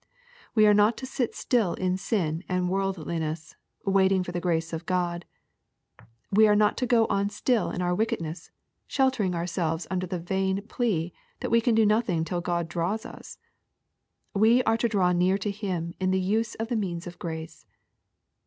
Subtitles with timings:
[0.55, 3.55] We are not to sit still in sin and worldliness,
[3.85, 5.25] waiting for the grace of God.
[6.31, 8.49] We are not to go on stiU in our wickedness,
[8.87, 13.37] sheltering ourselves under the vain plea that we can do nothing till God draws us.
[14.33, 17.67] We are to draw near to Him in the use of the means of grace.